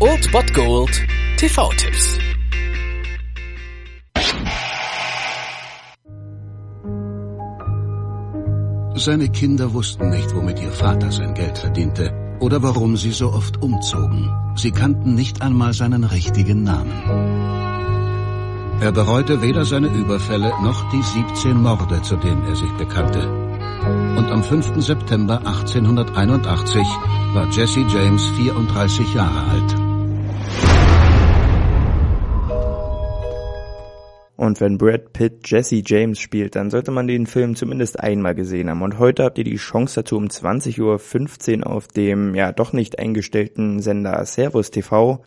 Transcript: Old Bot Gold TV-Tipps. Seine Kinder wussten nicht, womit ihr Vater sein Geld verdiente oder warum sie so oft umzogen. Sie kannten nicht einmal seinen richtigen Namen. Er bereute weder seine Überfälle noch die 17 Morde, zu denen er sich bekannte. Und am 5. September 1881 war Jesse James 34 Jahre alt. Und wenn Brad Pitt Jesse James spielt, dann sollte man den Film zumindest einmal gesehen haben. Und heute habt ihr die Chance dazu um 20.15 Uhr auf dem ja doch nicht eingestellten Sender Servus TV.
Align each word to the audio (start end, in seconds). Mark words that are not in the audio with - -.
Old 0.00 0.32
Bot 0.32 0.54
Gold 0.54 0.90
TV-Tipps. 1.36 2.18
Seine 8.94 9.28
Kinder 9.28 9.74
wussten 9.74 10.08
nicht, 10.08 10.34
womit 10.34 10.62
ihr 10.62 10.72
Vater 10.72 11.12
sein 11.12 11.34
Geld 11.34 11.58
verdiente 11.58 12.10
oder 12.40 12.62
warum 12.62 12.96
sie 12.96 13.10
so 13.10 13.34
oft 13.34 13.62
umzogen. 13.62 14.30
Sie 14.56 14.72
kannten 14.72 15.14
nicht 15.14 15.42
einmal 15.42 15.74
seinen 15.74 16.04
richtigen 16.04 16.62
Namen. 16.62 16.92
Er 18.80 18.92
bereute 18.92 19.42
weder 19.42 19.66
seine 19.66 19.88
Überfälle 19.88 20.48
noch 20.62 20.88
die 20.88 21.02
17 21.02 21.60
Morde, 21.60 22.00
zu 22.00 22.16
denen 22.16 22.46
er 22.46 22.56
sich 22.56 22.72
bekannte. 22.78 23.43
Und 23.84 24.30
am 24.30 24.42
5. 24.42 24.82
September 24.82 25.38
1881 25.38 26.82
war 27.34 27.48
Jesse 27.50 27.84
James 27.88 28.26
34 28.30 29.14
Jahre 29.14 29.50
alt. 29.50 29.74
Und 34.36 34.60
wenn 34.60 34.78
Brad 34.78 35.12
Pitt 35.12 35.40
Jesse 35.44 35.82
James 35.84 36.18
spielt, 36.18 36.56
dann 36.56 36.70
sollte 36.70 36.90
man 36.90 37.06
den 37.06 37.26
Film 37.26 37.56
zumindest 37.56 38.00
einmal 38.00 38.34
gesehen 38.34 38.68
haben. 38.68 38.82
Und 38.82 38.98
heute 38.98 39.24
habt 39.24 39.38
ihr 39.38 39.44
die 39.44 39.56
Chance 39.56 40.00
dazu 40.00 40.16
um 40.16 40.26
20.15 40.26 41.60
Uhr 41.60 41.66
auf 41.66 41.88
dem 41.88 42.34
ja 42.34 42.52
doch 42.52 42.72
nicht 42.72 42.98
eingestellten 42.98 43.80
Sender 43.80 44.24
Servus 44.24 44.70
TV. 44.70 45.20